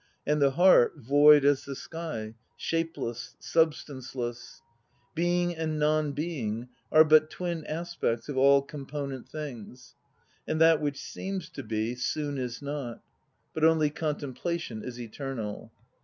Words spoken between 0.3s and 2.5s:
the heart void, as the sky;